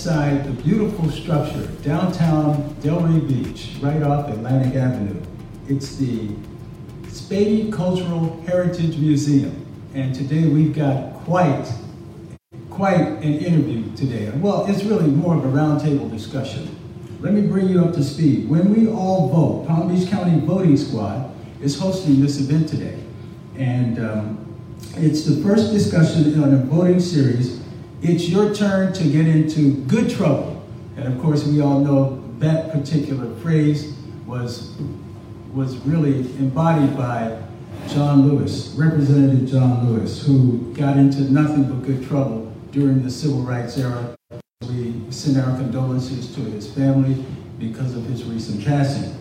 [0.00, 5.20] inside the beautiful structure downtown Delray Beach, right off Atlantic Avenue.
[5.68, 6.28] It's the
[7.02, 11.70] Spady Cultural Heritage Museum, and today we've got quite,
[12.70, 14.30] quite an interview today.
[14.36, 16.74] Well, it's really more of a roundtable discussion.
[17.20, 18.48] Let me bring you up to speed.
[18.48, 21.30] When we all vote, Palm Beach County Voting Squad
[21.60, 22.98] is hosting this event today,
[23.58, 24.56] and um,
[24.96, 27.59] it's the first discussion on a voting series.
[28.02, 30.62] It's your turn to get into good trouble,
[30.96, 33.94] and of course, we all know that particular phrase
[34.26, 34.74] was
[35.52, 37.38] was really embodied by
[37.88, 43.42] John Lewis, Representative John Lewis, who got into nothing but good trouble during the civil
[43.42, 44.14] rights era.
[44.62, 47.22] We send our condolences to his family
[47.58, 49.14] because of his recent passing.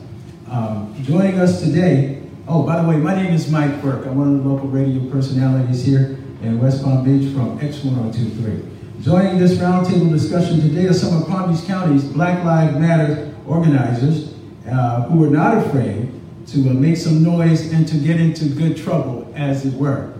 [0.50, 4.06] Um, joining us today, oh, by the way, my name is Mike Burke.
[4.06, 9.02] I'm one of the local radio personalities here in West Palm Beach from X1023.
[9.02, 14.34] Joining this roundtable discussion today are some of Palm Beach County's Black Lives Matter organizers
[14.70, 16.12] uh, who are not afraid
[16.48, 20.14] to uh, make some noise and to get into good trouble, as it were.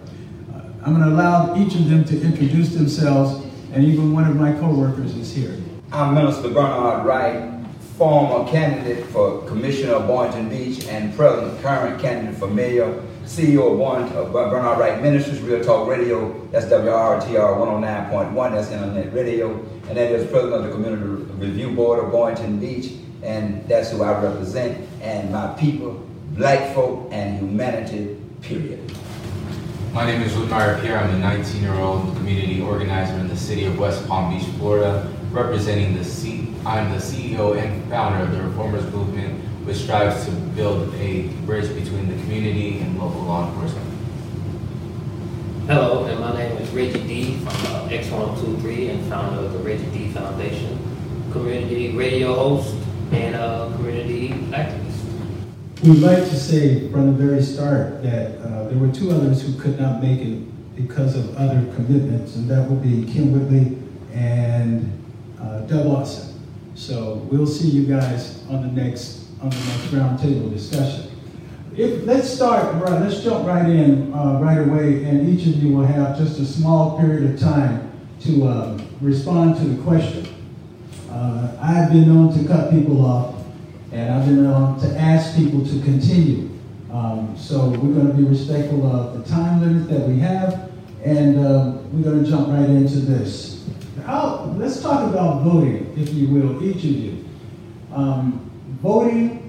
[0.54, 4.36] Uh, I'm going to allow each of them to introduce themselves, and even one of
[4.36, 5.56] my coworkers is here.
[5.92, 7.66] I'm Minister Bernard Wright,
[7.98, 13.78] former candidate for Commissioner of Boynton Beach and present current candidate for mayor, CEO of
[13.78, 19.52] Boynton, uh, Bernard Wright Ministries, Real Talk Radio, SWRTR 109.1, that's internet radio,
[19.88, 24.02] and that is president of the Community Review Board of Boynton Beach, and that's who
[24.02, 26.04] I represent, and my people
[26.40, 28.80] black folk, and humanity, period.
[29.94, 31.00] My name is Woodmeyer Pierre.
[31.00, 35.12] I'm a 19 year old community organizer in the city of West Palm Beach, Florida,
[35.32, 36.54] representing the C.
[36.66, 41.72] I'm the CEO and founder of the Reformers Movement, which strives to build a bridge
[41.76, 43.86] between the community and local law enforcement.
[45.68, 49.86] Hello, and my name is Reggie D from uh, X1023 and founder of the Reggie
[49.92, 50.76] D Foundation,
[51.32, 52.76] community radio host,
[53.12, 55.04] and uh, community activist.
[55.84, 59.56] We'd like to say from the very start that uh, there were two others who
[59.60, 63.78] could not make it because of other commitments, and that would be Kim Whitley
[64.16, 64.92] and
[65.40, 66.42] uh, Doug Lawson.
[66.74, 71.12] So we'll see you guys on the next on the next roundtable discussion.
[71.76, 75.76] If let's start right, let's jump right in uh, right away, and each of you
[75.76, 77.92] will have just a small period of time
[78.22, 80.28] to uh, respond to the question.
[81.10, 83.40] Uh, I've been known to cut people off
[83.92, 86.50] and I've been known to ask people to continue.
[86.92, 90.72] Um, so we're going to be respectful of the time limit that we have,
[91.04, 93.68] and uh, we're going to jump right into this.
[94.06, 97.26] I'll, let's talk about voting, if you will, each of you.
[97.94, 98.49] Um,
[98.82, 99.40] voting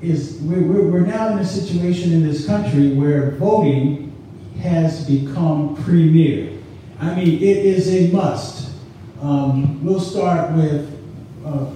[0.00, 4.12] is, we're, we're now in a situation in this country where voting
[4.60, 6.58] has become premier.
[7.00, 8.70] I mean, it is a must.
[9.20, 10.92] Um, we'll start with
[11.44, 11.66] uh,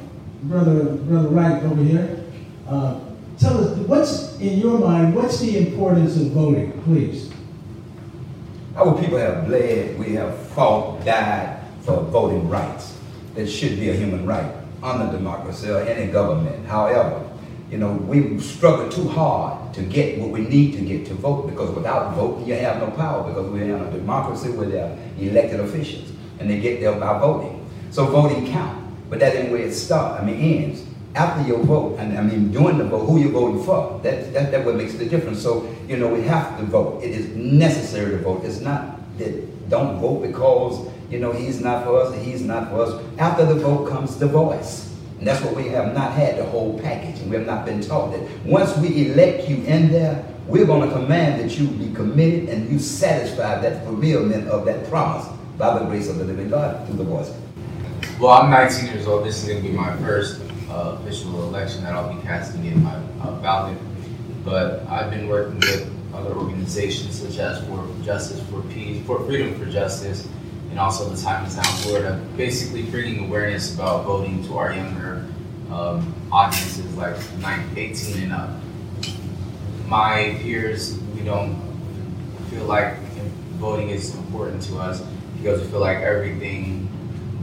[0.45, 2.25] brother brother Wright over here.
[2.69, 3.01] Uh,
[3.39, 5.15] tell us what's in your mind.
[5.15, 7.31] What's the importance of voting, please?
[8.77, 9.99] Our people have bled.
[9.99, 12.99] We have fought, died for voting rights.
[13.35, 16.67] That should be a human right under democracy or any government.
[16.67, 17.29] However,
[17.71, 21.49] you know, we struggle too hard to get what we need to get to vote
[21.49, 24.99] because without voting, you have no power because we're in a democracy where there are
[25.19, 27.67] elected officials and they get there by voting.
[27.91, 28.81] So voting counts.
[29.09, 30.85] But that ain't where it starts, I mean, ends.
[31.15, 34.51] After your vote, and I mean, during the vote, who you're voting for, that, that,
[34.51, 35.43] that what makes the difference.
[35.43, 37.03] So, you know, we have to vote.
[37.03, 38.45] It is necessary to vote.
[38.45, 42.71] It's not that don't vote because, you know, he's not for us and he's not
[42.71, 43.05] for us.
[43.19, 44.89] After the vote comes the voice.
[45.19, 47.21] And that's what we have not had the whole package.
[47.21, 50.89] And we have not been taught that once we elect you in there, we're going
[50.89, 55.29] to command that you be committed and you satisfy that fulfillment of that promise
[55.59, 57.31] by the grace of the living God through the voice.
[58.19, 59.25] Well, I'm 19 years old.
[59.25, 62.83] This is going to be my first uh, official election that I'll be casting in
[62.83, 63.79] my uh, ballot.
[64.45, 69.55] But I've been working with other organizations such as For Justice for Peace, for Freedom
[69.59, 70.27] for Justice,
[70.73, 75.27] and also the Time is Now Florida, basically bringing awareness about voting to our younger
[75.71, 77.15] um, audiences, like
[77.77, 78.51] 18 and up.
[79.87, 81.61] My peers, we don't
[82.49, 82.97] feel like
[83.61, 85.03] voting is important to us
[85.37, 86.89] because we feel like everything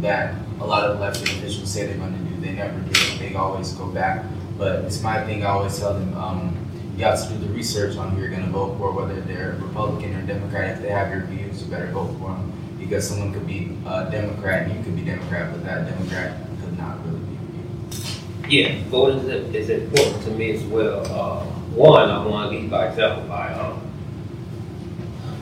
[0.02, 3.18] that a lot of elected officials say they're going to do, they never do.
[3.20, 4.26] They always go back.
[4.58, 5.46] But it's my thing.
[5.46, 6.58] I always tell them, um,
[6.98, 9.56] you have to do the research on who you're going to vote for, whether they're
[9.60, 10.78] Republican or Democrat.
[10.78, 12.59] If they have your views, you better vote for them
[12.90, 16.76] because someone could be a Democrat and you could be Democrat, but that Democrat could
[16.76, 18.64] not really be you.
[18.64, 21.06] Yeah, voting is, is important to me as well.
[21.06, 21.44] Uh,
[21.76, 23.80] one, I want to lead by example by um,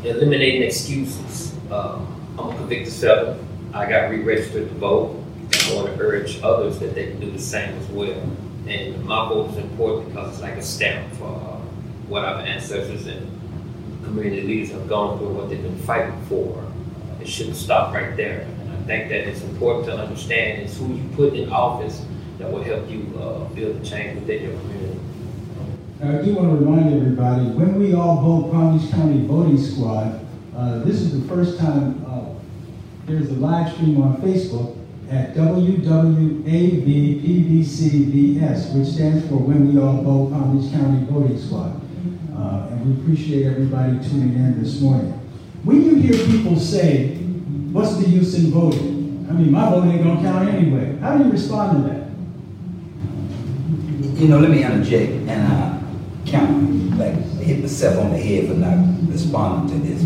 [0.03, 1.55] eliminating excuses.
[1.71, 2.05] Uh,
[2.37, 3.39] I'm a convicted felon.
[3.73, 7.31] I got re-registered to vote, and I want to urge others that they can do
[7.31, 8.29] the same as well.
[8.67, 11.59] And my vote is important because it's like a stamp for uh,
[12.09, 13.25] what our ancestors and
[14.03, 16.66] community leaders have gone through, what they've been fighting for.
[17.27, 18.47] Shouldn't stop right there.
[18.61, 22.05] And I think that it's important to understand is who you put in office
[22.39, 24.99] that will help you uh, build the change within your community.
[26.01, 30.25] I do want to remind everybody, when we all vote Palm Beach County Voting Squad,
[30.55, 32.25] uh, this is the first time uh,
[33.05, 34.77] there's a live stream on Facebook
[35.09, 36.45] at WWAVPBCVS,
[38.77, 41.81] which stands for When We All Vote Palm Beach County Voting Squad.
[42.35, 45.13] Uh, and we appreciate everybody tuning in this morning.
[45.63, 47.16] When you hear people say,
[47.77, 49.27] what's the use in voting?
[49.29, 50.97] I mean, my vote ain't gonna count anyway.
[50.97, 52.07] How do you respond to that?
[54.19, 55.77] You know, let me interject and uh,
[56.25, 60.01] count, like hit myself on the head for not responding to this.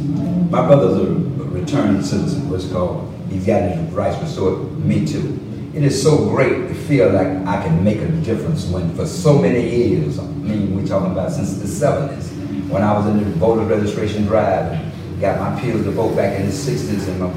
[0.51, 1.13] My brother's a
[1.45, 3.07] returning citizen, what's called.
[3.29, 4.77] He's got his rights restored.
[4.83, 5.39] Me too.
[5.73, 9.37] It is so great to feel like I can make a difference when for so
[9.37, 13.29] many years, I mean, we're talking about since the 70s, when I was in the
[13.37, 14.77] voter registration drive,
[15.21, 17.31] got my pills to vote back in the 60s, and my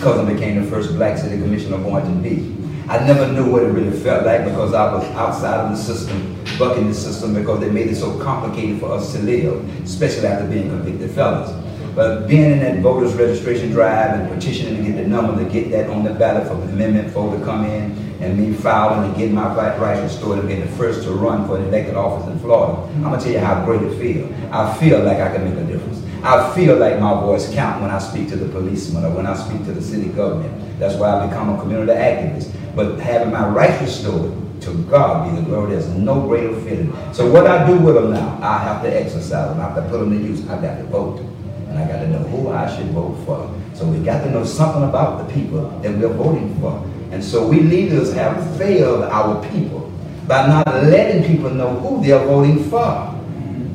[0.00, 2.52] cousin became the first black city commissioner of Boynton Beach.
[2.88, 6.36] I never knew what it really felt like because I was outside of the system,
[6.58, 10.46] bucking the system because they made it so complicated for us to live, especially after
[10.46, 11.50] being convicted felons.
[11.96, 15.70] But being in that voters registration drive and petitioning to get the number to get
[15.70, 19.16] that on the ballot for the amendment vote to come in, and me filing and
[19.16, 22.30] getting my black rights restored and being the first to run for an elected office
[22.32, 24.32] in Florida, I'm gonna tell you how great it feels.
[24.52, 26.02] I feel like I can make a difference.
[26.26, 29.34] I feel like my voice counts when I speak to the policeman or when I
[29.34, 30.78] speak to the city government.
[30.80, 32.52] That's why I become a community activist.
[32.74, 34.32] But having my rights restored,
[34.62, 35.70] to God be the glory.
[35.70, 36.92] There's no greater feeling.
[37.14, 39.60] So what I do with them now, I have to exercise them.
[39.60, 40.42] I have to put them to use.
[40.48, 41.20] I got to vote.
[41.68, 43.54] And I got to know who I should vote for.
[43.74, 46.82] So we got to know something about the people that we're voting for.
[47.12, 49.92] And so we leaders have failed our people
[50.26, 53.14] by not letting people know who they're voting for.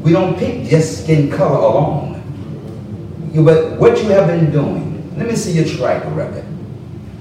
[0.04, 2.11] We don't pick just skin color alone.
[3.34, 6.44] You, but what you have been doing, let me see your track record.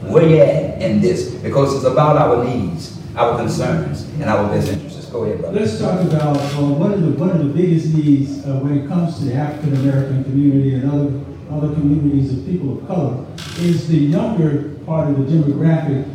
[0.03, 1.31] Where you at in this?
[1.37, 5.07] Because it's about our needs, our concerns, and our best interests.
[5.11, 5.61] Go ahead, brother.
[5.61, 8.89] Let's talk about uh, one of the one of the biggest needs uh, when it
[8.89, 11.11] comes to the African American community and other
[11.51, 13.27] other communities of people of color
[13.59, 16.07] is the younger part of the demographic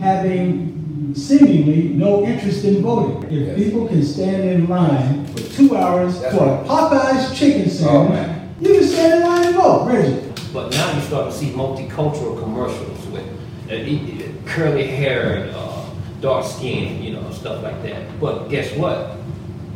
[0.00, 3.22] having seemingly no interest in voting.
[3.24, 3.56] If Yes.
[3.58, 6.64] people can stand in line for two hours That's for right.
[6.64, 8.39] a Popeyes chicken Oh, sandwich, man.
[8.60, 10.32] You can stand in line and vote, Reggie.
[10.52, 13.24] But now you start to see multicultural commercials with
[13.70, 15.86] uh, curly hair and uh,
[16.20, 18.20] dark skin, you know, stuff like that.
[18.20, 19.16] But guess what?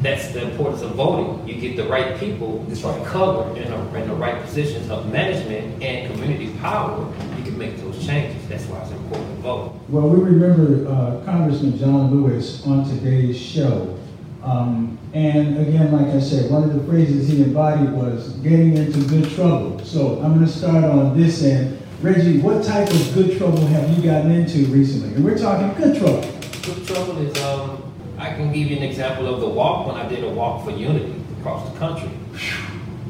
[0.03, 1.49] That's the importance of voting.
[1.49, 3.07] You get the right people That's right.
[3.07, 7.11] covered in, a, in the right positions of management and community power.
[7.39, 8.47] You can make those changes.
[8.49, 9.81] That's why it's important to vote.
[9.89, 13.99] Well, we remember uh, Congressman John Lewis on today's show.
[14.45, 19.01] Um, and again, like I said, one of the phrases he embodied was getting into
[19.09, 19.79] good trouble.
[19.81, 21.81] So I'm going to start on this end.
[22.03, 25.15] Reggie, what type of good trouble have you gotten into recently?
[25.15, 26.21] And we're talking good trouble.
[26.63, 30.07] Good trouble is, um, I can give you an example of the walk when I
[30.09, 32.11] did a walk for unity across the country.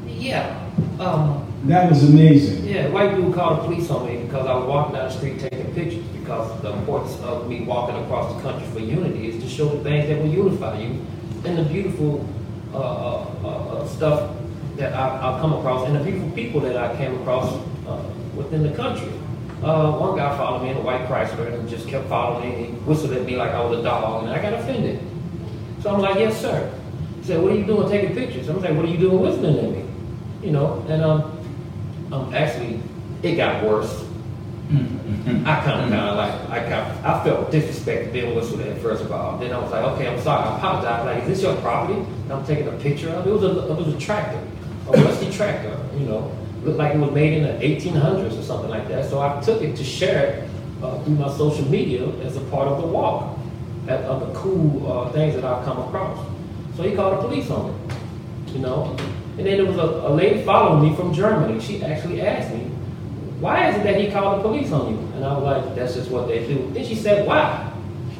[0.07, 0.61] Yeah.
[0.99, 2.65] Um, That was amazing.
[2.65, 5.39] Yeah, white dude called the police on me because I was walking down the street
[5.39, 9.49] taking pictures because the importance of me walking across the country for unity is to
[9.49, 11.01] show the things that will unify you
[11.45, 12.27] and the beautiful
[12.73, 14.35] uh, uh, uh, uh, stuff
[14.75, 17.53] that I, I've come across and the beautiful people that I came across
[17.87, 18.03] uh,
[18.35, 19.11] within the country.
[19.61, 22.65] One guy followed me in a white Chrysler and just kept following me.
[22.65, 24.99] He whistled at me like I was a dog and I got offended.
[25.81, 26.71] So I'm like, yes, sir.
[27.17, 28.49] He said, what are you doing taking pictures?
[28.49, 29.85] I'm like, what are you doing whistling at me?
[30.43, 31.39] You know, and um,
[32.11, 32.79] um, actually,
[33.23, 34.04] it got worse.
[34.67, 39.37] I kind of, like, I I felt disrespected being whistled at first of all.
[39.37, 41.05] Then I was like, okay, I'm sorry, I apologize.
[41.05, 41.99] Like, is this your property?
[41.99, 43.29] And I'm taking a picture of it.
[43.29, 44.41] It was a, it was a tractor,
[44.87, 46.35] a rusty tractor, you know.
[46.63, 49.07] Looked like it was made in the 1800s or something like that.
[49.07, 50.49] So I took it to share it
[50.81, 53.37] uh, through my social media as a part of the walk,
[53.87, 56.25] at, of the cool uh, things that I've come across.
[56.75, 57.95] So he called the police on me,
[58.47, 58.95] you know.
[59.37, 61.59] And then there was a, a lady following me from Germany.
[61.61, 62.71] She actually asked me,
[63.39, 64.99] why is it that he called the police on you?
[65.15, 66.69] And I was like, that's just what they do.
[66.73, 67.71] Then she said, why?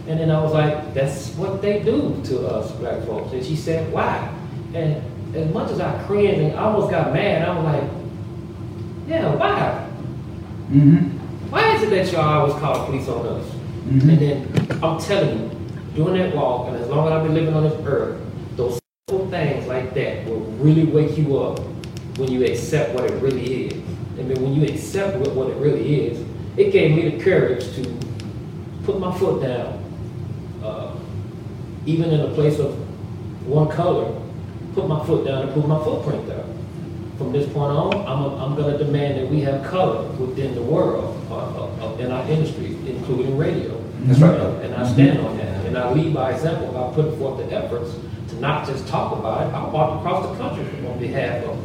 [0.07, 3.31] And then I was like, that's what they do to us black folks.
[3.33, 4.31] And she said, why?
[4.73, 5.01] And
[5.35, 7.91] as much as I cringed and almost got mad, I was like,
[9.07, 9.87] yeah, why?
[10.69, 11.49] Mm-hmm.
[11.49, 13.45] Why is it that y'all always call the police on us?
[13.87, 14.09] Mhm.
[14.09, 15.51] And then I'm telling you,
[15.95, 18.19] doing that walk, and as long as I've been living on this earth,
[18.57, 21.59] those simple things like that will really wake you up
[22.17, 23.84] when you accept what it really is.
[24.17, 26.25] And then when you accept what, what it really is,
[26.57, 27.97] it gave me the courage to
[28.83, 29.83] put my foot down,
[30.63, 30.95] uh,
[31.85, 32.73] even in a place of
[33.47, 34.21] one color,
[34.73, 36.45] put my foot down and put my footprint there.
[37.17, 40.61] From this point on, I'm, I'm going to demand that we have color within the
[40.61, 43.81] world, uh, uh, uh, in our industry, including radio.
[44.01, 44.39] That's right.
[44.39, 47.55] And and I stand on that, and I lead by example by putting forth the
[47.55, 47.95] efforts
[48.29, 51.57] to not just talk about it, I walk across the country on behalf of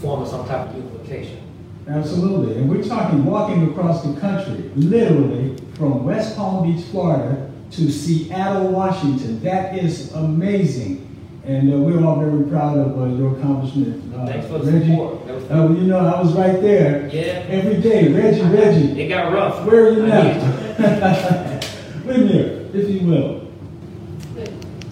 [0.00, 1.47] forming some type of unification.
[1.88, 2.58] Absolutely.
[2.58, 8.68] And we're talking walking across the country, literally from West Palm Beach, Florida to Seattle,
[8.72, 9.40] Washington.
[9.42, 11.04] That is amazing.
[11.44, 14.14] And uh, we're all very proud of uh, your accomplishment.
[14.14, 14.90] Uh, Thanks for the Reggie.
[14.90, 15.24] support.
[15.26, 17.46] Was- Uh, you know, I was right there Yeah.
[17.48, 18.12] every day.
[18.12, 19.00] Reggie, Reggie.
[19.00, 19.64] It got rough.
[19.64, 20.22] Where are you I now?
[20.24, 21.64] need
[22.04, 23.40] Live here, if you will.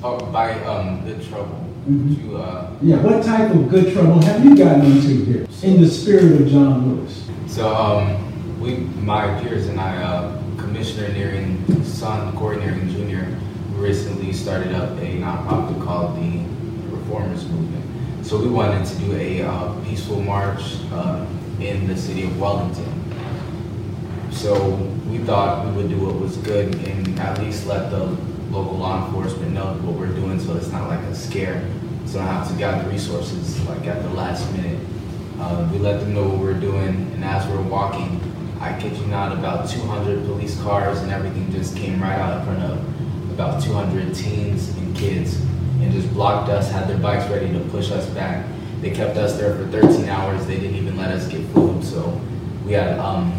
[0.03, 1.61] Oh, by um, good trouble.
[1.91, 2.17] Mhm.
[2.31, 5.89] To, uh, Yeah, what type of good trouble have you gotten into here in the
[5.89, 7.29] spirit of John Lewis?
[7.47, 13.35] so um, we, my peers and I, uh, Commissioner Neering son, Corey Neering Jr.,
[13.77, 16.45] recently started up a nonprofit called the
[16.95, 18.27] Reformers Movement.
[18.27, 20.61] So we wanted to do a uh, peaceful march
[20.93, 21.27] uh,
[21.61, 22.93] in the city of Wellington.
[24.33, 24.75] So
[25.09, 28.05] we thought we would do what was good and at least let the
[28.51, 31.67] local law enforcement know what we're doing so it's not like a scare.
[32.05, 34.81] So I have to gather resources like at the last minute.
[35.39, 38.19] Uh, we let them know what we're doing and as we're walking,
[38.59, 42.47] I kid you not, about 200 police cars and everything just came right out in
[42.47, 45.39] front of about 200 teens and kids
[45.83, 48.47] and just blocked us, had their bikes ready to push us back.
[48.81, 50.47] They kept us there for 13 hours.
[50.47, 51.85] They didn't even let us get food.
[51.85, 52.19] So
[52.65, 53.33] we had um,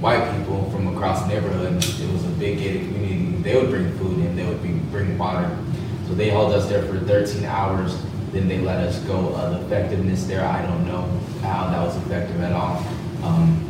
[0.00, 1.74] white people from across the neighborhood.
[1.84, 3.42] It was a big gated community.
[3.42, 5.58] They would bring food and they would be, bring water.
[6.06, 8.00] So they held us there for 13 hours.
[8.30, 9.30] Then they let us go.
[9.30, 12.84] Uh, the effectiveness there, I don't know how that was effective at all.
[13.22, 13.66] Um,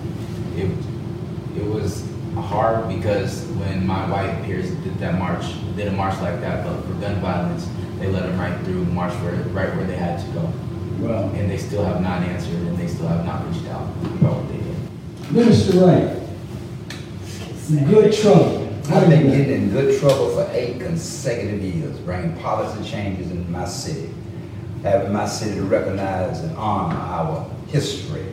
[0.57, 0.71] it,
[1.61, 5.45] it was hard because when my white peers did that march,
[5.77, 9.13] did a march like that, but for gun violence, they let them right through, march
[9.23, 10.53] where, right where they had to go.
[11.01, 13.89] Well, And they still have not answered and they still have not reached out
[14.21, 14.77] about what they did.
[15.33, 16.21] Minister Wright,
[17.89, 18.69] good trouble.
[18.89, 23.65] I've been getting in good trouble for eight consecutive years, bringing policy changes in my
[23.65, 24.13] city,
[24.83, 28.25] having my city to recognize and honor our history,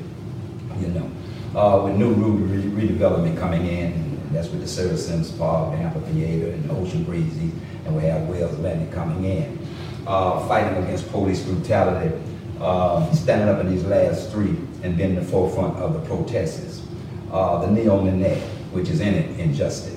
[0.80, 1.12] you know,
[1.56, 6.52] uh, with new re- redevelopment coming in, and that's with the Sims Park, the amphitheater,
[6.52, 7.52] and the Ocean Breezy,
[7.86, 9.58] and we have Wells Landing coming in.
[10.06, 12.16] Uh, fighting against police brutality,
[12.62, 16.82] uh, standing up in these last three, and being the forefront of the protests.
[17.30, 18.42] Uh, the Neo Nanette,
[18.72, 19.97] which is in it, injustice.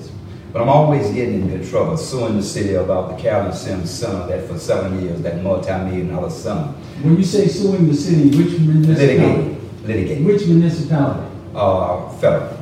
[0.51, 4.27] But I'm always getting in good trouble suing the city about the Carolyn Sims Center
[4.27, 6.73] that for seven years, that multi-million dollar center.
[7.03, 9.17] When you say suing the city, which municipality?
[9.17, 11.27] Litigated, litigated, Which municipality?
[11.55, 12.57] uh, federal.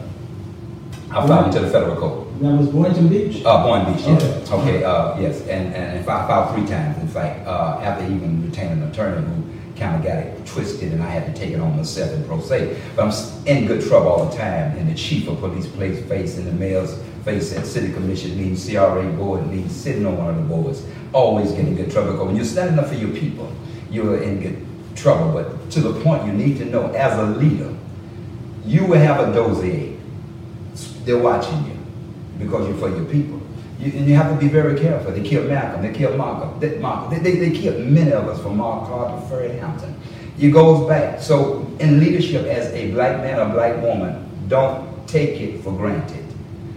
[1.12, 2.28] I filed it to the federal court.
[2.42, 3.44] That was Boynton Beach?
[3.44, 4.52] Uh, Boynton Beach, yes.
[4.52, 4.62] Okay.
[4.78, 8.84] Okay, uh, yes, and, and I filed three times, in fact, uh, after even retaining
[8.84, 9.44] an attorney who
[9.78, 12.40] kind of got it twisted and I had to take it on myself in pro
[12.42, 12.80] se.
[12.96, 16.38] But I'm in good trouble all the time, and the chief of police place face,
[16.38, 20.36] and the mayor's face at city commission meetings, CRA board meetings, sitting on one of
[20.36, 22.14] the boards, always getting in good trouble.
[22.14, 23.52] Because when you're standing up for your people,
[23.90, 25.32] you're in good trouble.
[25.34, 27.76] But to the point you need to know, as a leader,
[28.66, 29.98] you will have a dossier.
[31.06, 31.78] They're watching you
[32.38, 33.42] because you're for your people.
[33.80, 35.12] You, and you have to be very careful.
[35.12, 35.82] They killed Malcolm.
[35.82, 36.60] They killed Malcolm.
[36.60, 37.12] They, Malcolm.
[37.12, 39.96] They, they, they killed many of us from Mark Clark to Fred Hampton.
[40.38, 41.22] It goes back.
[41.22, 46.26] So in leadership as a black man or black woman, don't take it for granted.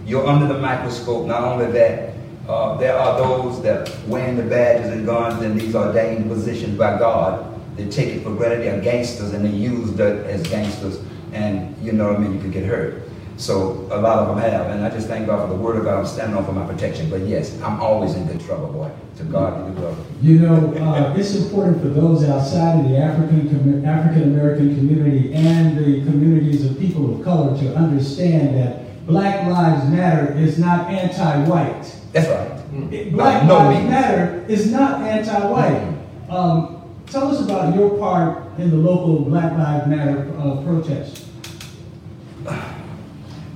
[0.05, 1.25] You're under the microscope.
[1.25, 2.13] Not only that,
[2.47, 6.99] uh, there are those that wearing the badges and guns in these ordained positions by
[6.99, 7.49] God.
[7.77, 8.61] They take it for granted.
[8.61, 10.99] They're gangsters and they use that as gangsters.
[11.31, 12.33] And you know what I mean?
[12.33, 13.03] You can get hurt.
[13.37, 15.85] So a lot of them have, and I just thank God for the word of
[15.85, 15.99] God.
[15.99, 17.09] I'm standing on for my protection.
[17.09, 18.91] But yes, I'm always in good trouble, boy.
[19.17, 19.95] To God be the glory.
[20.21, 25.77] You know, uh, it's important for those outside of the African African American community and
[25.77, 31.95] the communities of people of color to understand that Black Lives Matter is not anti-white.
[32.13, 32.91] That's right.
[32.93, 33.89] It- Black no Lives means.
[33.89, 35.93] Matter is not anti-white.
[36.29, 41.25] Um, tell us about your part in the local Black Lives Matter uh, protest.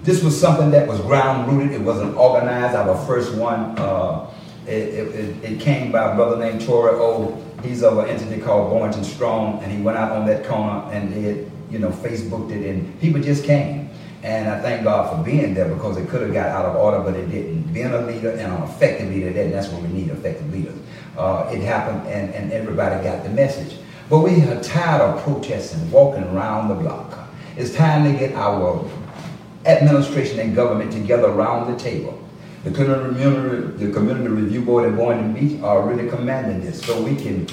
[0.03, 1.73] This was something that was ground rooted.
[1.73, 2.73] It wasn't organized.
[2.77, 4.29] Our first one, uh,
[4.65, 7.37] it, it, it- it came by a brother named Torrey O.
[7.61, 11.13] He's of an entity called Boynton Strong, and he went out on that corner and
[11.13, 13.86] did, you know, Facebooked it, and people just came.
[14.27, 16.99] And I thank God for being there because it could have got out of order,
[16.99, 17.71] but it didn't.
[17.71, 20.77] Being a leader and an effective leader, that, that's what we need, effective leaders.
[21.17, 23.79] Uh, it happened, and, and everybody got the message.
[24.09, 27.29] But we are tired of protesting, walking around the block.
[27.55, 28.85] It's time to get our
[29.65, 32.21] administration and government together around the table.
[32.65, 37.15] The community, the community review board at Boynton Beach are really commanding this so we
[37.15, 37.47] can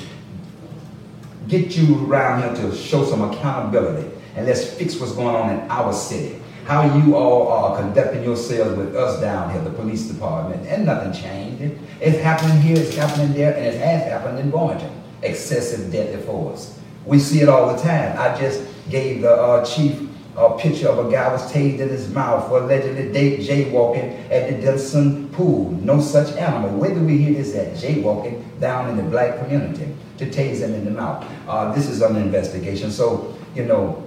[1.47, 5.71] get you around here to show some accountability and let's fix what's going on in
[5.71, 6.41] our city.
[6.65, 11.13] How you all are conducting yourselves with us down here, the police department, and nothing
[11.13, 11.79] changed.
[12.01, 14.91] it's happening here, it's happening there, and it has happened in Boynton.
[15.23, 16.79] Excessive deadly force.
[17.05, 18.17] We see it all the time.
[18.19, 22.09] I just gave the uh, chief a picture of a guy was tased in his
[22.09, 23.05] mouth for allegedly
[23.45, 25.71] jaywalking at the Dilson pool.
[25.71, 26.71] No such animal.
[26.77, 27.75] Where do we hear this at?
[27.75, 31.25] Jaywalking down in the black community to tase him in the mouth.
[31.47, 32.91] Uh, this is an investigation.
[32.91, 34.04] So, you know,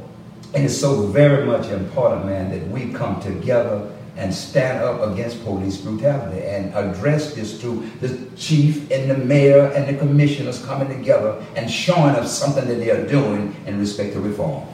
[0.57, 5.43] and it's so very much important, man, that we come together and stand up against
[5.43, 10.87] police brutality and address this to the chief and the mayor and the commissioners coming
[10.87, 14.67] together and showing us something that they are doing in respect to reform.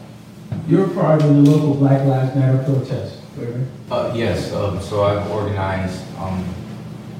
[0.70, 3.20] You're part of the local Black Lives Matter protest,
[3.92, 6.46] Uh, yes, um, so I've organized um,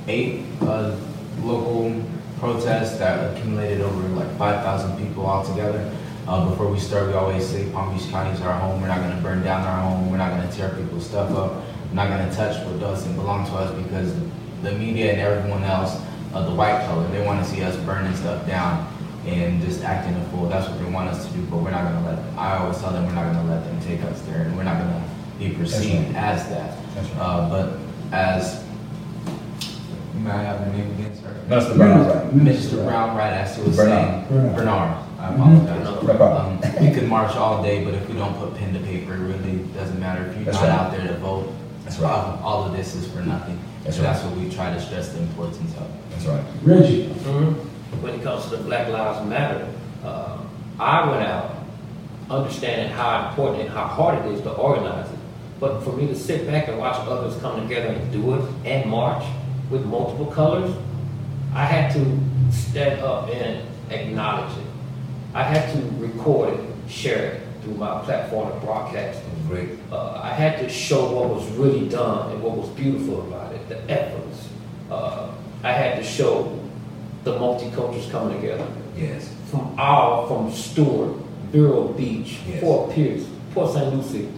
[0.08, 0.96] eight uh,
[1.42, 2.02] local
[2.40, 5.94] protests that accumulated over like 5,000 people altogether.
[6.26, 8.82] Uh, before we start, we always say Palm Beach County is our home.
[8.82, 10.10] We're not going to burn down our home.
[10.10, 11.56] We're not going to tear people's stuff up.
[11.90, 14.16] We're not going to touch what doesn't belong to us because
[14.62, 16.00] the media and everyone else,
[16.34, 18.90] uh, the white color, they want to see us burning stuff down
[19.26, 20.48] and just acting a fool.
[20.48, 22.40] That's what they want us to do, but we're not going to let, them.
[22.40, 24.64] I always tell them we're not going to let them take us there, and we're
[24.64, 26.16] not going to be perceived right.
[26.16, 26.78] as that.
[26.96, 27.12] Right.
[27.20, 27.80] Uh, but
[28.14, 28.64] as,
[30.16, 31.36] may I have your name again, sir?
[31.50, 31.76] Mr.
[31.76, 32.34] Brown, right.
[32.34, 32.86] Mr.
[32.86, 34.28] Brown, right, as he was Bernard.
[34.30, 34.56] saying.
[34.56, 35.04] Bernard.
[35.24, 35.88] I apologize.
[35.88, 36.78] Mm-hmm.
[36.78, 39.20] Um, we could march all day, but if we don't put pen to paper, it
[39.20, 40.26] really doesn't matter.
[40.28, 40.80] If you're that's not right.
[40.80, 42.12] out there to vote, that's right.
[42.12, 43.60] Um, all of this is for nothing.
[43.84, 44.04] That's, right.
[44.04, 45.88] that's what we try to stress the importance of.
[46.12, 46.44] That's right.
[46.64, 47.08] Reggie.
[47.08, 47.70] Mm-hmm
[48.02, 49.68] when it comes to the Black Lives Matter,
[50.04, 50.38] uh,
[50.80, 51.56] I went out
[52.30, 55.20] understanding how important and how hard it is to organize it.
[55.60, 58.90] But for me to sit back and watch others come together and do it and
[58.90, 59.24] march
[59.70, 60.76] with multiple colors,
[61.54, 62.20] I had to
[62.52, 64.63] stand up and acknowledge it.
[65.34, 69.30] I had to record it, share it through my platform of broadcasting.
[69.48, 69.70] Great.
[69.92, 73.68] Uh, I had to show what was really done and what was beautiful about it,
[73.68, 74.50] the efforts.
[74.92, 75.32] Uh,
[75.64, 76.60] I had to show
[77.24, 78.68] the multicultures coming together.
[78.96, 79.34] Yes.
[79.50, 81.18] From all, from Stuart,
[81.52, 82.62] Vero Beach, yes.
[82.62, 83.94] Fort Pierce, Port St.
[83.94, 84.30] Lucie,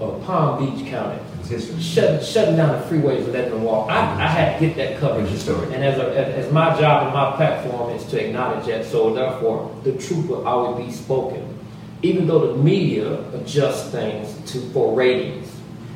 [0.00, 1.20] uh, Palm Beach County.
[1.48, 3.90] Shut, shutting down the freeways and letting them walk.
[3.90, 5.30] I, I had to get that coverage.
[5.30, 9.74] And as, a, as my job and my platform is to acknowledge that, so therefore
[9.82, 11.58] the truth will always be spoken.
[12.02, 15.50] Even though the media adjusts things to for ratings,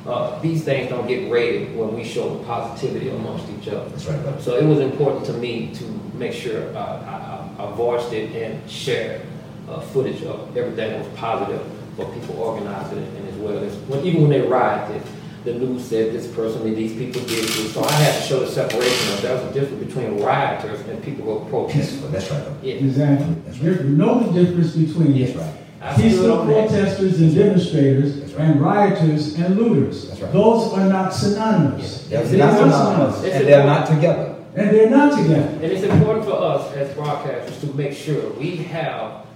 [0.06, 3.88] uh, these things don't get rated when we show the positivity amongst each other.
[3.90, 4.40] That's right.
[4.40, 5.84] So it was important to me to
[6.14, 9.20] make sure uh, I, I, voiced it and shared
[9.68, 11.62] uh, footage of everything that was positive
[11.96, 15.02] for people organizing it and as well as when, even when they rioted,
[15.44, 17.74] the news said this person and these people did this.
[17.74, 21.24] So I had to show the separation of there's a difference between rioters and people
[21.24, 22.10] who are protesting.
[22.12, 22.46] That's right.
[22.62, 22.74] Yeah.
[22.74, 23.34] Exactly.
[23.46, 23.80] That's right.
[23.80, 25.34] You know the difference between yes.
[25.34, 25.96] right.
[25.96, 28.44] peaceful protesters and demonstrators right.
[28.44, 30.08] and rioters and looters.
[30.08, 30.32] That's Right.
[30.32, 32.06] Those are not synonymous.
[32.08, 32.30] Yes.
[32.30, 33.24] They're not synonymous.
[33.24, 34.36] And they're not together.
[34.54, 35.48] And they're not together.
[35.48, 39.26] And it's important for us as broadcasters to make sure we have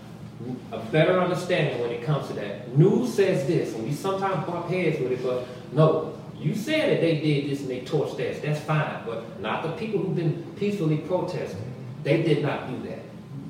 [0.73, 2.77] a better understanding when it comes to that.
[2.77, 7.01] News says this, and we sometimes bump heads with it, but no, you said that
[7.01, 8.41] they did this and they torched this.
[8.41, 11.73] That's fine, but not the people who've been peacefully protesting.
[12.03, 13.01] They did not do that.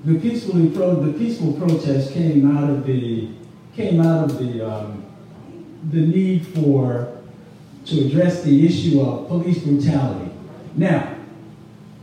[0.05, 3.29] The peacefully pro the peaceful protest came out of the
[3.74, 5.05] came out of the um,
[5.90, 7.20] the need for
[7.87, 10.31] to address the issue of police brutality.
[10.76, 11.16] Now,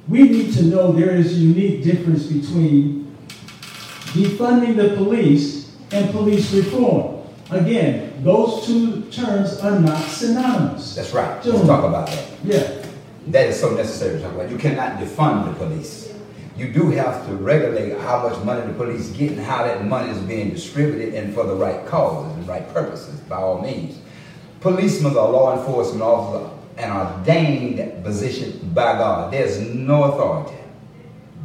[0.07, 3.15] we need to know there is a unique difference between
[4.13, 7.12] defunding the police and police reform.
[7.55, 10.95] Again, those two terms are not synonymous.
[10.95, 11.45] That's right.
[11.45, 12.27] Let's talk about that.
[12.43, 12.85] Yeah.
[13.27, 14.49] That is so necessary to talk about.
[14.49, 16.13] You cannot defund the police.
[16.57, 20.11] You do have to regulate how much money the police get and how that money
[20.11, 23.97] is being distributed and for the right causes and right purposes, by all means.
[24.59, 29.31] Policemen are law enforcement officers an ordained position by God.
[29.31, 30.57] There's no authority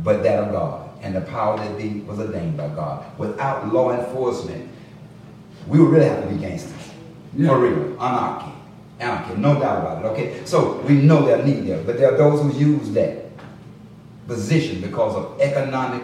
[0.03, 0.89] but that of God.
[1.03, 3.19] And the power that be was ordained by God.
[3.19, 4.69] Without law enforcement,
[5.69, 6.73] we would really have to be gangsters.
[7.37, 7.49] Yeah.
[7.49, 8.03] For real.
[8.03, 8.53] Anarchy.
[8.99, 9.35] Anarchy.
[9.37, 10.09] No doubt about it.
[10.09, 10.45] Okay?
[10.45, 11.83] So we know their need there.
[11.83, 13.27] But there are those who use that
[14.27, 16.03] position because of economic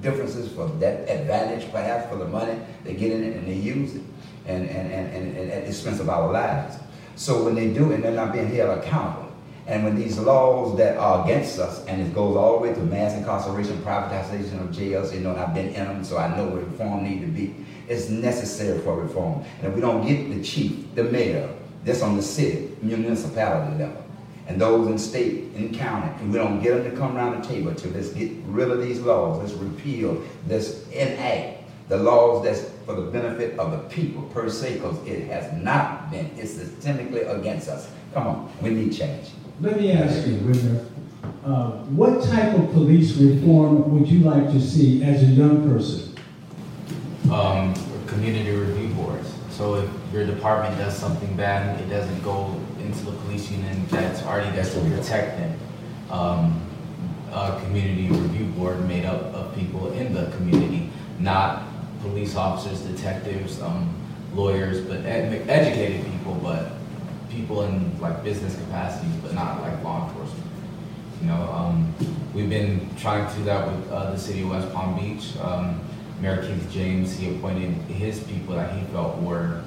[0.00, 2.58] differences for that advantage, perhaps for the money.
[2.84, 4.02] They get in it and they use it,
[4.46, 6.76] and, and, and, and, and at the expense of our lives.
[7.16, 9.32] So when they do it, and they're not being held accountable.
[9.66, 12.80] And when these laws that are against us, and it goes all the way to
[12.80, 16.48] mass incarceration, privatization of jails, you know, and I've been in them, so I know
[16.48, 17.54] where reform need to be.
[17.88, 19.44] It's necessary for reform.
[19.58, 21.48] And if we don't get the chief, the mayor,
[21.84, 24.02] that's on the city, municipality level,
[24.46, 27.48] and those in state and county, and we don't get them to come around the
[27.48, 32.70] table to let's get rid of these laws, let's repeal, let's enact the laws that's
[32.86, 37.28] for the benefit of the people per se, because it has not been, it's systemically
[37.38, 37.90] against us.
[38.14, 39.28] Come on, we need change.
[39.60, 40.86] Let me ask you, Whitner,
[41.44, 46.13] uh, what type of police reform would you like to see as a young person?
[47.30, 47.74] Um,
[48.06, 49.32] community review boards.
[49.50, 54.22] So if your department does something bad, it doesn't go into the police unit that's
[54.24, 55.58] already there to protect them.
[56.10, 56.60] Um,
[57.32, 61.62] a community review board made up of people in the community, not
[62.02, 63.92] police officers, detectives, um,
[64.34, 66.72] lawyers, but ed- educated people, but
[67.30, 70.46] people in like business capacities, but not like law enforcement.
[71.20, 71.94] You know, um,
[72.34, 75.36] we've been trying to do that with uh, the city of West Palm Beach.
[75.40, 75.80] Um,
[76.20, 79.62] Mayor Keith James, he appointed his people that he felt were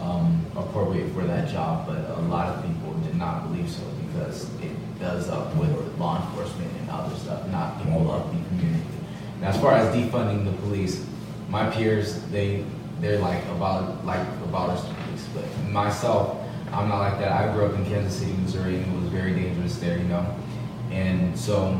[0.00, 4.48] um, appropriate for that job, but a lot of people did not believe so because
[4.60, 8.84] it does up with law enforcement and other stuff, not people of the community.
[9.40, 11.04] Now, as far as defunding the police,
[11.48, 12.64] my peers, they
[13.00, 16.38] they're like about like the police, but myself,
[16.72, 17.32] I'm not like that.
[17.32, 20.34] I grew up in Kansas City, Missouri, and it was very dangerous there, you know.
[20.90, 21.72] And so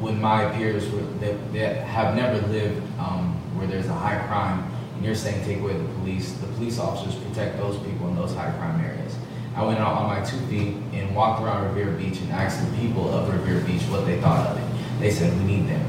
[0.00, 4.64] when my peers were that, that have never lived um, where there's a high crime,
[4.96, 8.34] and you're saying take away the police, the police officers protect those people in those
[8.34, 9.14] high crime areas.
[9.54, 12.76] I went out on my two feet and walked around Riviera Beach and asked the
[12.78, 15.00] people of Riviera Beach what they thought of it.
[15.00, 15.84] They said we need them.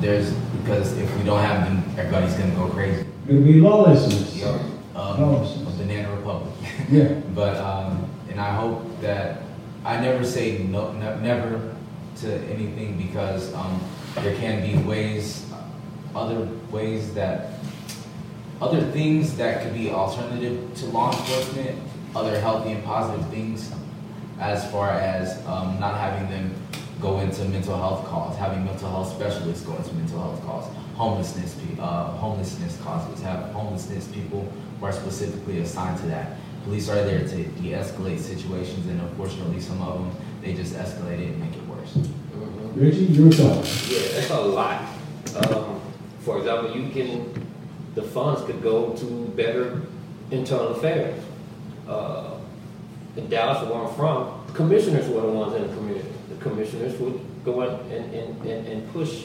[0.00, 3.04] There's because if we don't have them, everybody's gonna go crazy.
[3.28, 4.40] It'll be lawlessness.
[4.40, 4.60] Know,
[4.94, 5.74] um, Lawlessness.
[5.74, 6.54] a banana republic.
[6.90, 7.20] Yeah.
[7.34, 9.42] But um, and I hope that
[9.84, 11.74] I never say no, ne- never
[12.16, 13.80] to anything because um,
[14.16, 15.46] there can be ways,
[16.14, 17.52] other ways that,
[18.60, 21.78] other things that could be alternative to law enforcement,
[22.14, 23.72] other healthy and positive things,
[24.38, 26.54] as far as um, not having them
[27.00, 31.56] go into mental health calls, having mental health specialists go into mental health calls, homelessness,
[31.78, 36.36] uh, homelessness causes, have homelessness people who are specifically assigned to that.
[36.64, 40.10] Police are there to de-escalate situations, and unfortunately, some of them
[40.42, 41.96] they just escalate it and make it worse.
[42.74, 43.90] Reggie, your thoughts?
[43.90, 44.82] Yeah, that's a lot.
[45.36, 45.80] Um,
[46.20, 47.46] for example, you can,
[47.94, 49.04] the funds could go to
[49.36, 49.82] better
[50.30, 51.22] internal affairs.
[51.88, 52.36] Uh,
[53.16, 56.08] in Dallas, where I'm from, the commissioners were the ones in the community.
[56.28, 59.24] The commissioners would go and, and, and, and push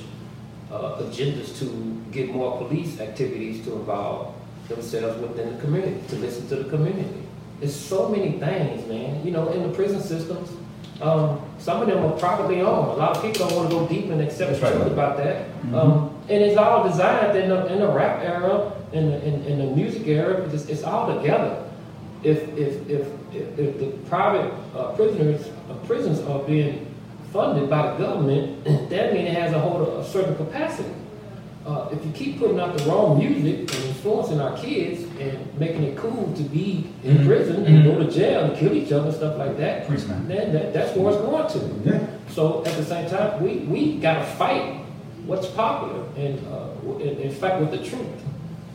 [0.71, 4.33] uh, agendas to get more police activities to involve
[4.67, 7.21] themselves within the community, to listen to the community.
[7.59, 9.23] There's so many things, man.
[9.23, 10.49] You know, in the prison systems,
[11.01, 12.91] um, some of them are privately owned.
[12.91, 14.73] A lot of people don't want to go deep and accept the right.
[14.73, 15.49] truth about that.
[15.73, 19.57] Um, and it's all designed in the, in the rap era, in the, in, in
[19.59, 20.41] the music era.
[20.51, 21.63] It's, it's all together.
[22.23, 26.91] If, if, if, if, if the private uh, prisoners, uh, prisons are being
[27.31, 30.89] funded by the government, that means it has a hold of a certain capacity.
[31.65, 35.81] Uh, if you keep putting out the wrong music and influencing our kids and making
[35.83, 37.25] it cool to be in Mhm.
[37.25, 37.83] prison and Mhm.
[37.85, 39.87] go to jail and kill each other and stuff like that,
[40.27, 41.47] then that, that's where it's going
[41.83, 41.89] to.
[41.89, 41.99] Yeah.
[42.29, 44.75] So at the same time, we, we got to fight
[45.25, 48.07] what's popular and uh, in, in fact with the truth.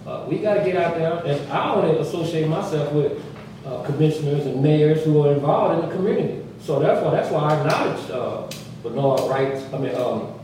[0.06, 3.22] Uh, we got to get out there, and I want to associate myself with
[3.64, 6.42] uh, commissioners and mayors who are involved in the community.
[6.60, 8.50] So therefore, that's why I acknowledge uh,
[8.82, 9.62] Bernard Wright.
[9.72, 10.40] I mean, um,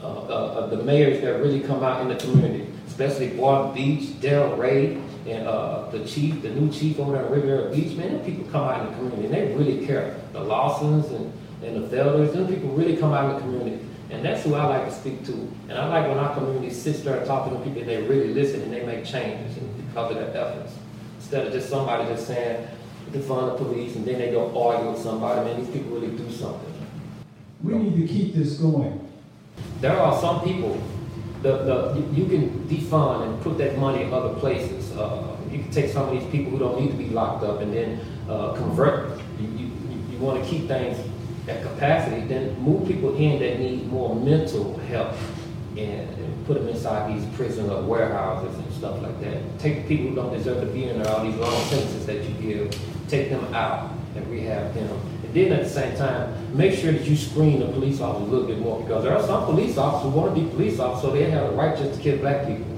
[0.00, 4.08] uh, uh, uh, the mayors that really come out in the community, especially Boynton Beach,
[4.20, 7.96] Daryl Ray, and uh, the chief, the new chief over there at Riviera Beach.
[7.96, 10.16] Man, them people come out in the community and they really care.
[10.32, 11.32] The Lawsons and,
[11.64, 13.84] and the Felders, them people really come out in the community.
[14.10, 15.32] And that's who I like to speak to.
[15.68, 18.32] And I like when our community sits there and talk to people and they really
[18.32, 20.74] listen and they make changes and because of their efforts.
[21.18, 22.68] Instead of just somebody just saying,
[23.10, 25.40] defund the police and then they go argue with somebody.
[25.44, 26.72] Man, these people really do something.
[27.62, 29.00] We need to keep this going.
[29.80, 30.80] There are some people,
[31.42, 34.92] the, the, you can defund and put that money in other places.
[34.96, 37.60] Uh, you can take some of these people who don't need to be locked up
[37.60, 39.18] and then uh, convert.
[39.40, 39.70] You, you-
[40.10, 40.96] you want to keep things
[41.48, 45.12] at capacity, then move people in that need more mental help
[45.76, 49.58] and, and put them inside these prison or warehouses and stuff like that.
[49.58, 52.34] Take people who don't deserve to be in there, all these long sentences that you
[52.40, 54.88] give, take them out and rehab them.
[55.24, 58.30] And then at the same time, make sure that you screen the police officers a
[58.30, 61.02] little bit more because there are some police officers who want to be police officers,
[61.02, 62.72] so they have the right just to kill black people.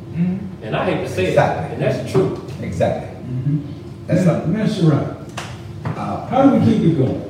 [0.63, 1.67] And I hate to say Exactly.
[1.67, 2.63] it, and that's the truth.
[2.63, 3.17] Exactly.
[4.09, 4.53] That's something.
[4.53, 5.17] Minister Wright,
[5.85, 7.28] Uh, how do we keep it going?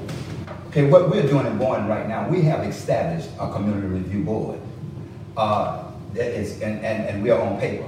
[0.79, 4.61] Okay, what we're doing in Boyne right now, we have established a community review board.
[5.37, 5.83] Uh,
[6.14, 7.85] that is, and, and, and we are on paper,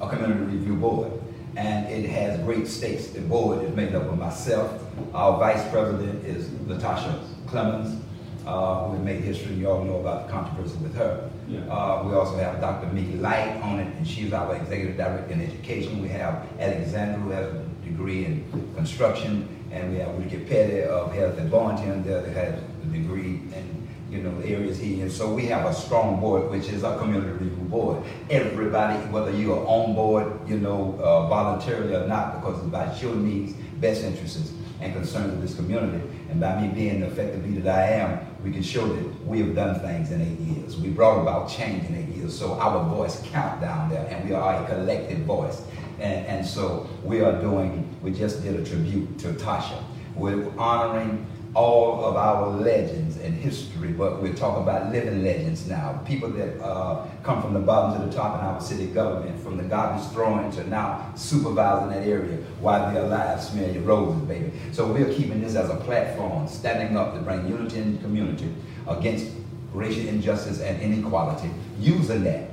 [0.00, 1.12] a community review board.
[1.54, 3.06] And it has great stakes.
[3.06, 4.76] The board is made up of myself.
[5.14, 8.02] Our vice president is Latasha Clemens,
[8.44, 9.54] uh, who has made history.
[9.54, 11.30] You all know about the controversy with her.
[11.46, 11.60] Yeah.
[11.72, 12.88] Uh, we also have Dr.
[12.88, 16.02] Mickey Light on it, and she's our executive director in education.
[16.02, 21.12] We have Alexander, who has a degree in construction, and we have Ricky Petty of
[21.12, 25.16] Health and Boynton that has a degree in you know areas he is.
[25.16, 28.02] So we have a strong board, which is our community review board.
[28.30, 33.02] Everybody, whether you are on board, you know, uh, voluntarily or not, because it's about
[33.02, 36.06] your needs, best interests, and concerns of this community.
[36.30, 39.40] And by me being the effective leader that I am, we can show that we
[39.40, 40.76] have done things in eight years.
[40.76, 42.38] We brought about change in eight years.
[42.38, 45.62] So our voice count down there, and we are a collective voice.
[46.00, 49.82] And, and so we are doing, we just did a tribute to Tasha.
[50.14, 56.00] We're honoring all of our legends and history, but we're talking about living legends now.
[56.04, 59.56] People that uh, come from the bottom to the top in our city government, from
[59.56, 64.50] the garbage throwing to now supervising that area while they're alive, smell your roses, baby.
[64.72, 68.52] So we're keeping this as a platform, standing up to bring unity in the community
[68.88, 69.28] against
[69.72, 72.50] racial injustice and inequality, using that.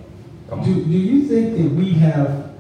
[0.48, 0.84] Come Do, on.
[0.84, 2.51] do you think that we have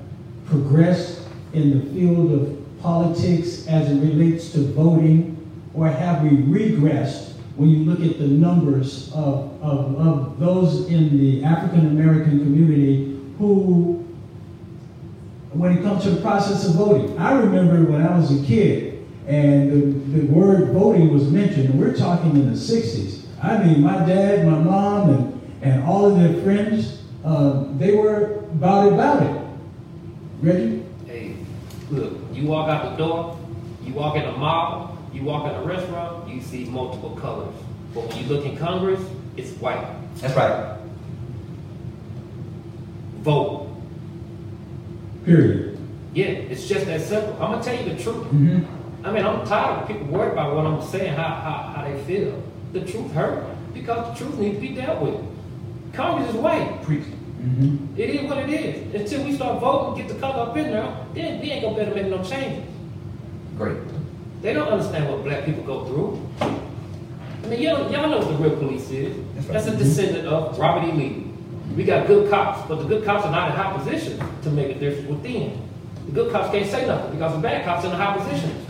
[0.51, 1.21] progressed
[1.53, 5.37] in the field of politics as it relates to voting,
[5.73, 11.17] or have we regressed when you look at the numbers of, of, of those in
[11.17, 14.05] the African American community who,
[15.51, 19.07] when it comes to the process of voting, I remember when I was a kid
[19.27, 23.21] and the, the word voting was mentioned, and we're talking in the 60s.
[23.41, 28.39] I mean, my dad, my mom, and, and all of their friends, uh, they were
[28.51, 29.40] about about it.
[30.41, 30.83] Reggie?
[31.05, 31.35] Hey,
[31.91, 33.37] look, you walk out the door,
[33.83, 37.53] you walk in a mall, you walk in a restaurant, you see multiple colors.
[37.93, 39.01] But when you look in Congress,
[39.37, 39.85] it's white.
[40.15, 40.77] That's right.
[43.19, 43.69] Vote.
[45.25, 45.77] Period.
[46.13, 47.33] Yeah, it's just that simple.
[47.33, 48.25] I'm gonna tell you the truth.
[48.27, 49.05] Mm-hmm.
[49.05, 52.01] I mean, I'm tired of people worried about what I'm saying, how, how, how they
[52.03, 52.41] feel.
[52.73, 55.19] The truth hurt because the truth needs to be dealt with.
[55.93, 56.81] Congress is white.
[56.83, 57.03] Preach.
[57.41, 57.99] Mm-hmm.
[57.99, 58.93] It is what it is.
[59.01, 61.81] Until we start voting, get the color up in there, then we ain't gonna be
[61.81, 62.65] able to make no changes.
[63.57, 63.77] Great.
[64.41, 66.27] They don't understand what black people go through.
[66.41, 69.15] I mean, y'all, y'all know what the real police is.
[69.35, 69.53] That's right.
[69.53, 70.91] That's a descendant of Robert E.
[70.91, 71.27] Lee.
[71.75, 74.75] We got good cops, but the good cops are not in high position to make
[74.75, 75.61] a difference within.
[76.05, 78.67] The good cops can't say nothing because the bad cops are in high positions.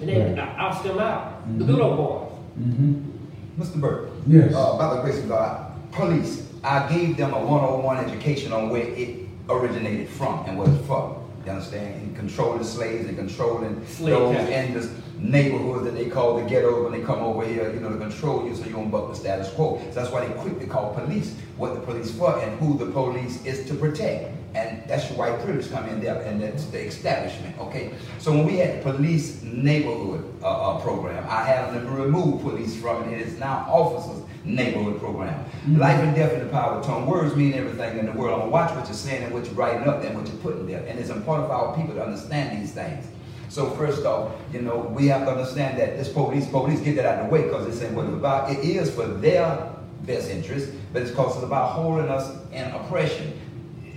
[0.00, 0.38] And they Right.
[0.38, 1.58] outs them out.
[1.58, 2.38] The good old boys.
[2.60, 3.62] Mm-hmm.
[3.62, 3.80] Mr.
[3.80, 4.10] Burke.
[4.26, 4.54] Yes.
[4.54, 8.82] Uh, by the grace of God, police, I gave them a one-on-one education on where
[8.86, 11.16] it originated from and what it's from.
[11.44, 12.02] You understand?
[12.02, 14.86] And controlling slaves and controlling Slave those catchers.
[14.86, 17.88] in the neighborhoods that they call the ghetto when they come over here, you know,
[17.90, 19.78] to control you so you don't buck the status quo.
[19.90, 23.44] So that's why they quickly call police what the police for and who the police
[23.44, 24.32] is to protect.
[24.56, 27.92] And that's your white privilege come in there, and that's the establishment, okay?
[28.18, 33.04] So when we had police neighborhood uh, uh, program, I had them remove police from
[33.04, 33.20] it.
[33.20, 35.34] It is now officers neighborhood program.
[35.34, 35.78] Mm-hmm.
[35.78, 37.06] Life and death in the power of the tongue.
[37.06, 38.34] Words mean everything in the world.
[38.34, 40.66] I'm gonna watch what you're saying and what you're writing up and what you're putting
[40.66, 40.84] there.
[40.86, 43.06] And it's important for our people to understand these things.
[43.48, 47.06] So first off, you know, we have to understand that this police, police get that
[47.06, 48.50] out of the way because it's saying what it's about.
[48.50, 53.38] It is for their best interest, but it's because it's about holding us in oppression.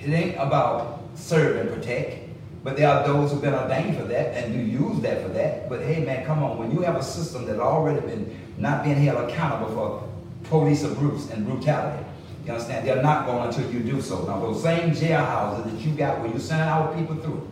[0.04, 2.30] It ain't about serve and protect.
[2.64, 5.70] But there are those who've been ordained for that and you use that for that.
[5.70, 8.98] But hey man, come on, when you have a system that already been not being
[8.98, 10.09] held accountable for
[10.50, 12.06] police abuse and brutality,
[12.46, 12.88] you understand?
[12.88, 14.26] They're not going until you do so.
[14.26, 17.48] Now those same jailhouses that you got where you send our people through,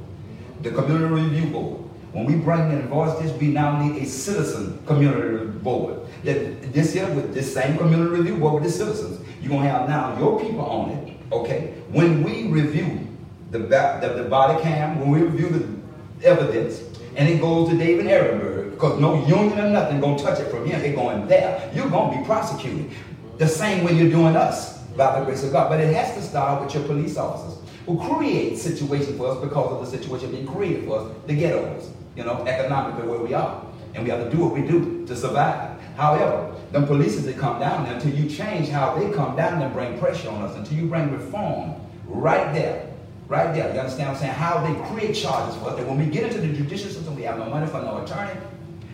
[0.61, 1.83] the community review board.
[2.13, 5.99] When we bring in and voice this, we now need a citizen community board.
[6.23, 9.87] That this year with this same community review board with the citizens, you're gonna have
[9.87, 11.13] now your people on it.
[11.31, 13.07] Okay, when we review
[13.51, 16.81] the, the, the body cam, when we review the evidence,
[17.15, 20.63] and it goes to David Aronberg, because no union or nothing gonna touch it from
[20.67, 21.71] here, it going there.
[21.73, 22.91] You're gonna be prosecuted.
[23.39, 25.69] The same way you're doing us, by the grace of God.
[25.69, 29.71] But it has to start with your police officers who create situations for us because
[29.71, 33.65] of the situation being created for us, the ghettos, you know, economically where we are.
[33.95, 35.79] And we have to do what we do to survive.
[35.95, 39.73] However, them police that come down there until you change how they come down and
[39.73, 42.93] bring pressure on us, until you bring reform right there.
[43.27, 43.73] Right there.
[43.73, 44.33] You understand what I'm saying?
[44.33, 45.77] How they create charges for us.
[45.77, 48.39] That when we get into the judicial system, we have no money for no attorney.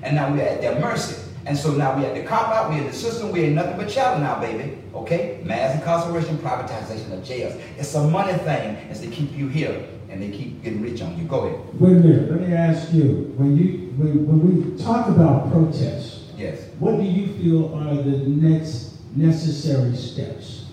[0.03, 1.15] And now we're at their mercy.
[1.45, 3.75] And so now we had the cop out, we had the system, we ain't nothing
[3.77, 4.77] but chattel now, baby.
[4.93, 5.41] Okay?
[5.43, 7.59] Mass incarceration, privatization of jails.
[7.77, 11.17] It's a money thing as they keep you here and they keep getting rich on
[11.17, 11.25] you.
[11.25, 11.59] Go ahead.
[11.81, 14.39] Wait a minute, let me ask you, when you, when, when
[14.77, 16.59] we talk about protests, Yes.
[16.79, 20.65] what do you feel are the next necessary steps?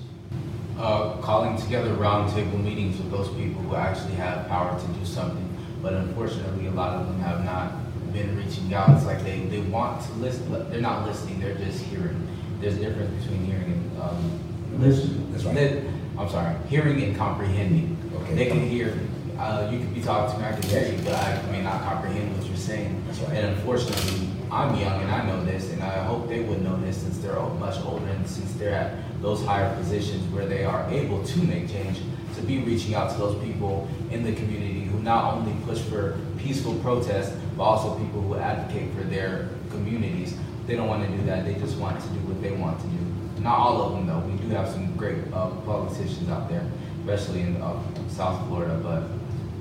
[0.78, 5.46] Uh, calling together roundtable meetings with those people who actually have power to do something,
[5.82, 7.72] but unfortunately, a lot of them have not
[8.12, 8.90] been reaching out.
[8.90, 12.26] It's like they, they want to listen, but they're not listening, they're just hearing.
[12.60, 15.32] There's a difference between hearing and um, listening.
[15.32, 15.82] That's right.
[16.18, 17.96] I'm sorry, hearing and comprehending.
[18.14, 18.34] Okay.
[18.34, 18.98] They can hear,
[19.40, 21.82] uh, you could be talking to me, I can hear you, but I may not
[21.82, 23.02] comprehend what you're saying.
[23.06, 23.38] That's right.
[23.38, 26.98] And unfortunately, I'm young and I know this, and I hope they would know this
[26.98, 31.24] since they're much older and since they're at those higher positions where they are able
[31.24, 32.00] to make change,
[32.36, 36.18] to be reaching out to those people in the community who not only push for
[36.36, 40.36] peaceful protest, but also people who advocate for their communities.
[40.66, 41.46] They don't want to do that.
[41.46, 43.42] They just want to do what they want to do.
[43.42, 44.18] Not all of them, though.
[44.18, 46.66] We do have some great uh, politicians out there,
[47.00, 48.78] especially in uh, South Florida.
[48.82, 49.04] But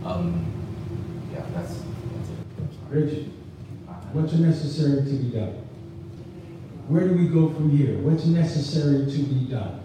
[0.06, 0.46] um,
[1.34, 2.78] yeah, that's that's it.
[2.90, 3.26] Richard,
[4.14, 5.54] what's necessary to be done?
[6.88, 8.00] Where do we go from here?
[8.00, 9.80] What's necessary to be done?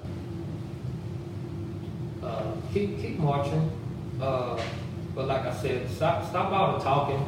[2.24, 3.70] uh, keep keep marching.
[4.20, 4.60] Uh,
[5.14, 7.22] but like I said, stop stop all the talking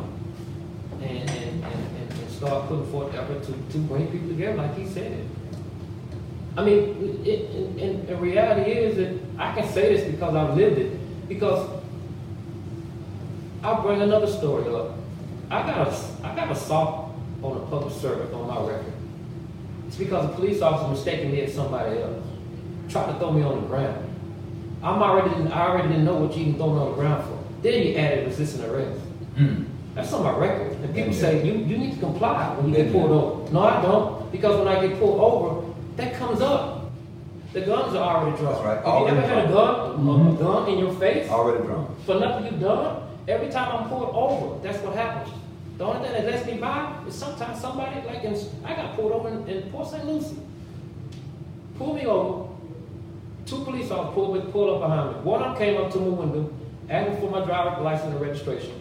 [1.03, 4.77] and and, and, and, and start putting forth effort to, to bring people together, like
[4.77, 5.29] he said.
[6.57, 10.57] I mean, it, it, and the reality is that I can say this because I've
[10.57, 11.29] lived it.
[11.29, 11.76] Because
[13.67, 14.93] I'll bring another story up.
[15.51, 15.91] I got a
[16.25, 17.11] I got assault
[17.43, 18.93] on a public servant on my record.
[19.89, 22.25] It's because a police officer mistaken me as somebody else,
[22.89, 24.09] tried to throw me on the ground.
[24.85, 27.25] I'm already didn't, I already didn't know what you even throw me on the ground
[27.25, 27.39] for.
[27.63, 29.01] Then you added resisting arrest.
[29.37, 29.65] Hmm.
[29.97, 30.71] That's on my record.
[30.85, 31.21] And people Yeah.
[31.21, 32.85] say you, you need to comply when you Yeah.
[32.85, 33.51] get pulled over.
[33.53, 36.83] No, I don't, because when I get pulled over, that comes up.
[37.53, 38.53] The guns are already drawn.
[38.53, 38.85] That's right.
[38.85, 40.35] Have you ever had a gun, Mhm.
[40.35, 41.87] a gun in your face Already drawn.
[42.05, 43.03] for nothing you've done?
[43.29, 45.35] Every time I'm pulled over, that's what happens.
[45.79, 49.13] The only thing that lets me by is sometimes somebody like in, I got pulled
[49.13, 50.05] over in, in Port St.
[50.07, 50.39] Lucie.
[51.77, 52.49] Pulled me over.
[53.45, 55.23] Two police officers pulled me, pulled up behind me.
[55.23, 56.53] One of them came up to my window,
[56.89, 58.81] asked for my driver's license and registration.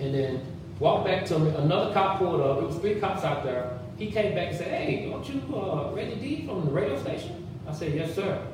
[0.00, 0.46] And then
[0.78, 1.50] walked back to me.
[1.56, 2.58] Another cop pulled up.
[2.58, 3.78] There was three cops out there.
[3.96, 7.46] He came back and said, "Hey, don't you uh, Reggie D from the radio station?"
[7.66, 8.44] I said, "Yes, sir."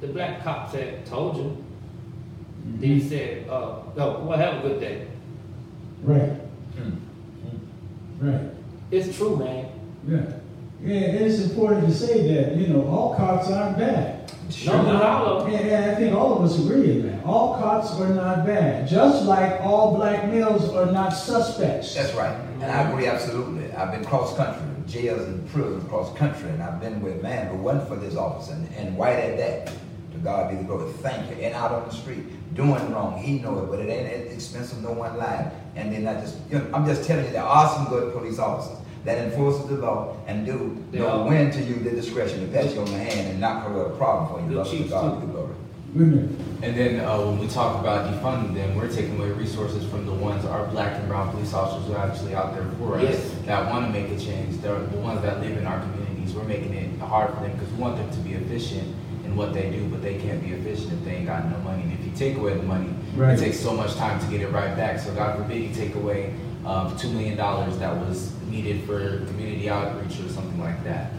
[0.00, 1.63] The black cop said, "Told you."
[2.64, 5.06] Then he said, uh, "No, well, have a good day."
[6.02, 6.30] Right,
[6.76, 8.28] Hmm.
[8.28, 8.40] right.
[8.90, 9.66] It's true, man.
[10.08, 10.18] Yeah.
[10.82, 14.30] Yeah, and it's important to say that, you know, all cops aren't bad.
[14.66, 15.54] No, not all of them.
[15.54, 17.24] And, and I think all of us agree in that.
[17.24, 18.86] All cops are not bad.
[18.86, 21.94] Just like all black males are not suspects.
[21.94, 22.36] That's right.
[22.60, 23.72] And I agree absolutely.
[23.72, 27.56] I've been cross country, jails and prisons cross country, and I've been with man who
[27.62, 29.66] wasn't for this office and, and white at that.
[30.12, 30.92] To God be the glory.
[30.98, 31.42] Thank you.
[31.42, 32.24] And out on the street,
[32.54, 33.18] doing wrong.
[33.18, 35.52] He know it, but it ain't at the expense of no one life.
[35.76, 38.38] And then I just, you know, I'm just telling you, there are some good police
[38.38, 41.28] officers that enforces the law and do They know are.
[41.28, 43.90] when to use their discretion to pat you on the hand and not create a
[43.90, 44.46] problem for you.
[44.48, 45.20] Good Brother, to God too.
[45.20, 45.54] be the glory.
[45.96, 50.12] And then uh, when we talk about defunding them, we're taking away resources from the
[50.12, 53.34] ones, our black and brown police officers who are actually out there for us, Yes.
[53.46, 54.56] that want to make a change.
[54.60, 56.34] They're the ones that live in our communities.
[56.34, 58.92] We're making it hard for them because we want them to be efficient
[59.24, 61.82] in what they do, but they can't be efficient if they ain't got no money.
[61.82, 63.38] And if you take away the money, Right.
[63.38, 64.98] it takes so much time to get it right back.
[64.98, 66.34] So God forbid you take away
[66.64, 71.12] um, $2 million that was needed for community outreach or something like that.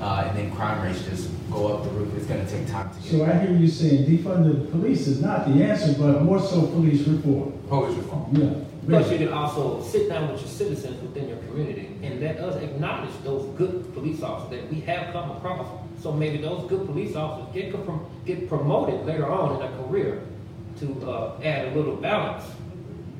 [0.00, 2.14] Uh, and then crime rates just go up the roof.
[2.16, 5.06] It's going to take time to get So I hear you saying defund the police
[5.06, 7.52] is not the answer, but more so police reform.
[7.68, 8.26] Police reform.
[8.32, 8.64] Yeah.
[8.88, 12.56] Plus, you can also sit down with your citizens within your community and let us
[12.62, 15.66] acknowledge those good police officers that we have come across.
[16.02, 17.74] So maybe those good police officers get
[18.26, 20.22] get promoted later on in their career
[20.80, 22.44] to uh, add a little balance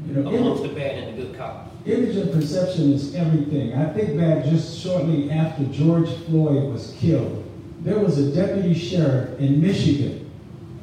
[0.06, 1.70] You know, amongst image, the bad and the good cops.
[1.86, 3.74] image and perception is everything.
[3.74, 7.44] I think back just shortly after George Floyd was killed,
[7.82, 10.30] there was a deputy sheriff in Michigan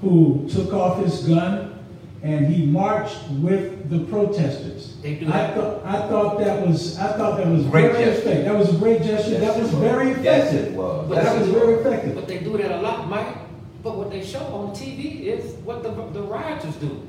[0.02, 1.74] who took off his gun
[2.22, 4.77] and he marched with the protesters.
[5.08, 5.56] They do I that.
[5.56, 8.22] thought I thought that was I thought that was Great very gesture.
[8.30, 8.46] effective.
[8.46, 9.32] That was a great gesture.
[9.32, 9.82] Yes, that was it was.
[9.92, 10.74] very Yes, effective.
[10.74, 11.08] it was.
[11.10, 12.16] But that was very effective.
[12.16, 13.38] But they do that a lot, Mike.
[13.84, 17.08] But what they show on TV is what the, the rioters do.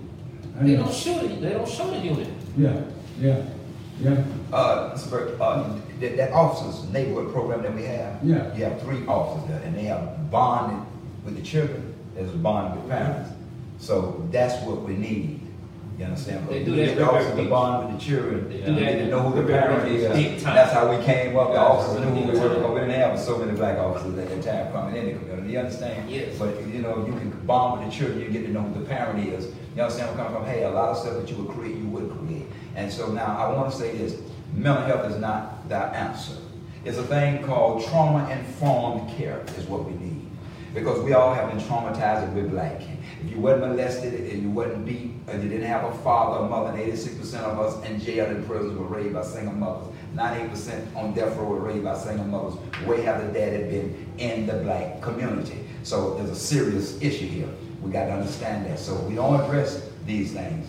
[0.60, 0.84] I They know.
[0.84, 1.40] don't show it.
[1.40, 2.28] They don't show the unit.
[2.56, 2.82] Yeah,
[3.20, 3.42] yeah,
[4.00, 4.22] yeah.
[4.52, 5.10] Uh, Mr.
[5.10, 5.68] Burke, uh,
[5.98, 8.22] that, that officers neighborhood program that we have.
[8.22, 8.54] Yeah.
[8.54, 10.86] You have three officers there, and they have bonded
[11.24, 11.94] with the children.
[12.14, 13.30] There's a bond with parents.
[13.80, 15.37] So that's what we need.
[15.98, 16.48] You understand?
[16.48, 18.48] They do we that the officers to bond with the children.
[18.48, 20.42] They do that get to know who the parent is.
[20.44, 20.54] time.
[20.54, 21.50] That's how we came up.
[21.50, 22.60] The officers knew who we were.
[22.60, 25.52] But we didn't have so many black officers at that time coming in the community.
[25.54, 26.08] You understand?
[26.08, 26.38] Yes.
[26.38, 28.20] But you know, you can bond with the children.
[28.20, 29.46] You get to know who the parent is.
[29.74, 30.54] You understand where I'm coming from?
[30.54, 32.46] Hey, a lot of stuff that you would create, you would create.
[32.76, 34.20] And so now I want to say this:
[34.54, 36.36] mental health is not the answer.
[36.84, 39.44] It's a thing called trauma-informed care.
[39.56, 40.28] Is what we need
[40.74, 42.80] because we all have been traumatized if we're black.
[43.24, 46.48] If you wasn't molested, if you wasn't beat, if you didn't have a father or
[46.48, 49.92] mother, and 86% of us in jail and prisons were raised by single mothers.
[50.14, 52.54] 98% on death row were raised by single mothers.
[52.86, 55.64] Where have the daddy been in the black community?
[55.82, 57.48] So there's a serious issue here.
[57.82, 58.78] We got to understand that.
[58.78, 60.68] So if we don't address these things,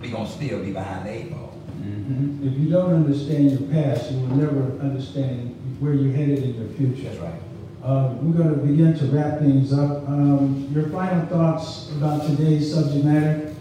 [0.00, 1.52] we're going to still be behind the eight ball.
[1.80, 2.46] Mhm.
[2.46, 6.68] If you don't understand your past, you will never understand where you're headed in your
[6.70, 7.08] future.
[7.08, 7.40] That's right.
[7.82, 10.08] Uh, we're going to begin to wrap things up.
[10.08, 13.52] Um, your final thoughts about today's subject matter?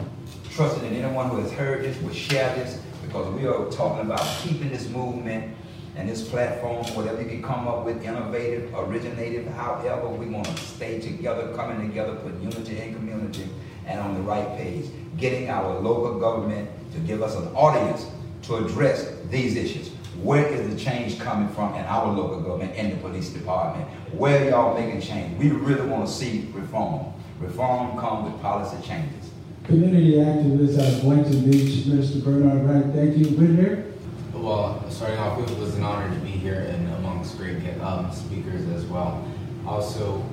[0.51, 4.21] trusting that anyone who has heard this will share this because we are talking about
[4.41, 5.55] keeping this movement
[5.95, 10.57] and this platform, whatever you can come up with, innovative, originative, however, we want to
[10.57, 13.49] stay together, coming together, put unity in community
[13.87, 14.85] and on the right page.
[15.17, 18.05] Getting our local government to give us an audience
[18.43, 19.90] to address these issues.
[20.23, 23.87] Where is the change coming from in our local government and the police department?
[24.13, 25.37] Where y'all making change?
[25.37, 27.13] We really want to see reform.
[27.39, 29.31] Reform comes with policy changes.
[29.63, 32.23] Community activist out of Boynton Beach, Mr.
[32.23, 32.93] Bernard Wright.
[32.93, 33.25] Thank you.
[33.37, 33.91] Whitmer?
[34.33, 38.67] Well, starting off, it was an honor to be here and amongst great um, speakers
[38.69, 39.25] as well.
[39.65, 40.23] Also,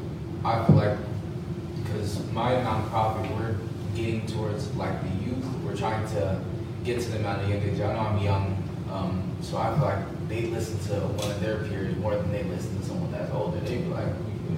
[0.45, 0.99] I feel like
[1.76, 3.57] because my nonprofit, we're
[3.95, 5.45] getting towards like the youth.
[5.64, 6.41] We're trying to
[6.84, 7.80] get to them at a young age.
[7.80, 11.64] I know I'm young, um, so I feel like they listen to one of their
[11.64, 13.59] peers more than they listen to someone that's older.
[13.61, 14.57] They be like, "We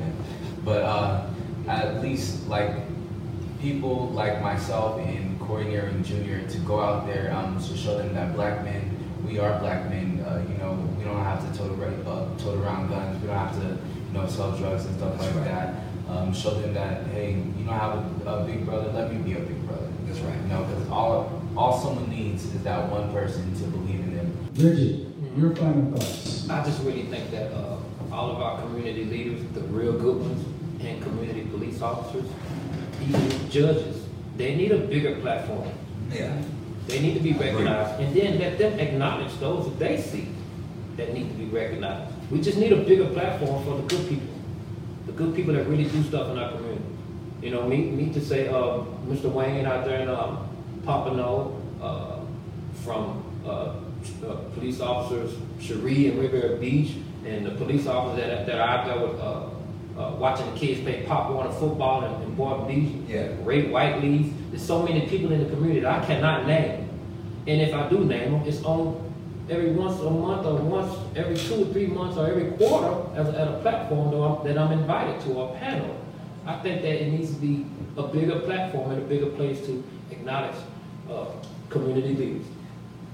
[0.65, 1.27] but uh,
[1.69, 2.71] at least like
[3.61, 6.51] people like myself and Corey Neering Jr.
[6.51, 10.25] to go out there um, to show them that black men, we are black men.
[10.27, 13.21] Uh, you know, we don't have to tote, around, uh, tote around guns.
[13.21, 15.45] We don't have to, you know, sell drugs and stuff That's like right.
[15.45, 15.75] that.
[16.09, 18.91] Um, show them that, hey, you don't have a, a big brother.
[18.93, 19.89] Let me be a big brother.
[20.07, 20.37] That's right.
[20.37, 24.10] You know, because all all someone needs is that one person to believe in
[24.61, 24.77] them.
[24.77, 25.07] Bridget,
[25.37, 26.49] your final thoughts.
[26.49, 27.79] I just really think that uh,
[28.13, 30.47] all of our community leaders, the real good ones,
[30.81, 32.29] and community police officers,
[33.03, 34.07] even judges,
[34.37, 35.69] they need a bigger platform.
[36.11, 36.43] Yeah.
[36.87, 40.29] They need to be recognized, and then let them acknowledge those that they see
[40.97, 42.13] that need to be recognized.
[42.31, 44.35] We just need a bigger platform for the good people,
[45.07, 46.85] the good people that really do stuff in our community.
[47.43, 49.31] You know, me, me to say, uh, Mr.
[49.31, 50.49] Wayne out there in um,
[50.85, 52.21] Pompano, uh,
[52.83, 53.75] from uh,
[54.27, 56.93] uh, police officers Cherie and Riviera Beach,
[57.25, 59.47] and the police officers that, that out there with, uh,
[59.99, 63.09] uh, watching the kids play Pop Warner football in, in Boynton Beach.
[63.09, 63.33] Yeah.
[63.43, 64.33] Ray Whiteleaf.
[64.51, 66.89] There's so many people in the community that I cannot name.
[67.47, 69.13] And if I do name them, it's on
[69.51, 73.29] every once a month or once every two or three months or every quarter as
[73.29, 75.97] a, at a platform that I'm, that I'm invited to or a panel.
[76.47, 79.85] I think that it needs to be a bigger platform and a bigger place to
[80.11, 80.57] acknowledge
[81.11, 81.27] uh,
[81.69, 82.47] community leaders.